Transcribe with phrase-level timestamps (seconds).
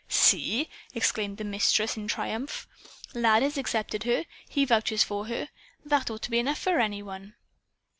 [0.09, 2.67] "See!" exclaimed the Mistress, in triumph.
[3.13, 4.25] "Lad has accepted her.
[4.49, 5.49] He vouches for her.
[5.85, 7.35] That ought to be enough for any one!"